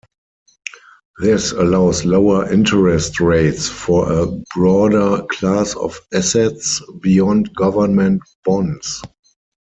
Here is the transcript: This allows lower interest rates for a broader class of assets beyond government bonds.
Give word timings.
This 1.19 1.51
allows 1.51 2.05
lower 2.05 2.51
interest 2.51 3.19
rates 3.19 3.69
for 3.69 4.11
a 4.11 4.25
broader 4.55 5.23
class 5.29 5.75
of 5.75 6.01
assets 6.11 6.81
beyond 7.03 7.53
government 7.55 8.23
bonds. 8.43 9.03